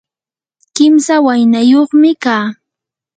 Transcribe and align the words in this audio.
kimsa 0.75 1.15
waynayuqmi 1.25 2.11
kaa. 2.23 2.45